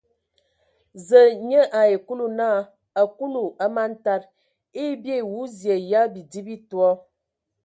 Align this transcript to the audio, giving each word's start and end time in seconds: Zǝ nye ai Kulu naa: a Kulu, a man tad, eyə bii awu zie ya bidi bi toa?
Zǝ 1.05 1.21
nye 1.47 1.61
ai 1.79 1.93
Kulu 2.05 2.25
naa: 2.37 2.59
a 3.01 3.03
Kulu, 3.17 3.41
a 3.63 3.65
man 3.75 3.91
tad, 4.03 4.21
eyə 4.79 4.93
bii 5.03 5.19
awu 5.23 5.39
zie 5.57 5.75
ya 5.89 6.01
bidi 6.13 6.39
bi 6.47 6.55
toa? 6.69 6.91